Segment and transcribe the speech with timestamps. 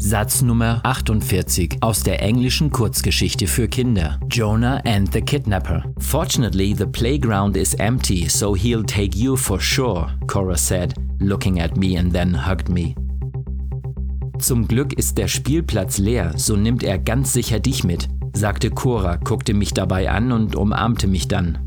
[0.00, 4.20] Satz Nummer 48 aus der englischen Kurzgeschichte für Kinder.
[4.30, 5.82] Jonah and the Kidnapper.
[5.98, 11.76] Fortunately, the playground is empty, so he'll take you for sure, Cora said, looking at
[11.76, 12.94] me and then hugged me.
[14.38, 19.16] Zum Glück ist der Spielplatz leer, so nimmt er ganz sicher dich mit, sagte Cora,
[19.16, 21.58] guckte mich dabei an und umarmte mich dann.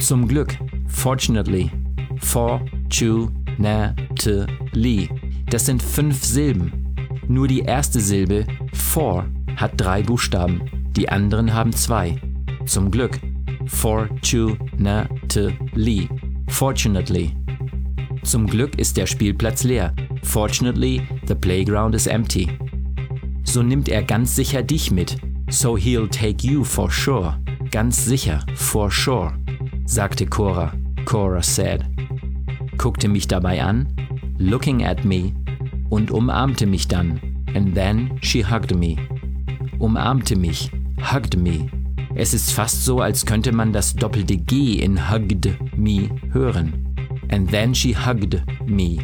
[0.00, 1.70] Zum Glück, fortunately,
[2.18, 3.28] fortunately
[5.50, 6.94] das sind fünf Silben.
[7.28, 9.26] Nur die erste Silbe, for,
[9.56, 10.62] hat drei Buchstaben,
[10.96, 12.20] die anderen haben zwei.
[12.66, 13.20] Zum Glück.
[13.66, 14.58] Fortunately.
[16.48, 17.32] Fortunately.
[18.22, 19.94] Zum Glück ist der Spielplatz leer.
[20.22, 22.48] Fortunately, the playground is empty.
[23.44, 25.16] So nimmt er ganz sicher dich mit.
[25.50, 27.38] So he'll take you for sure.
[27.70, 29.34] Ganz sicher, for sure,
[29.84, 30.72] sagte Cora.
[31.04, 31.84] Cora said.
[32.78, 33.86] Guckte mich dabei an
[34.38, 35.32] looking at me,
[35.90, 37.20] und umarmte mich dann.
[37.54, 38.96] And then she hugged me.
[39.78, 41.70] Umarmte mich, hugged me.
[42.16, 46.94] Es ist fast so, als könnte man das doppelte G in hugged me hören.
[47.28, 48.98] And then she hugged me.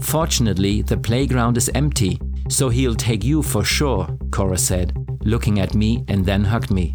[0.00, 4.92] Fortunately, the playground is empty, so he'll take you for sure, Cora said,
[5.24, 6.94] looking at me and then hugged me.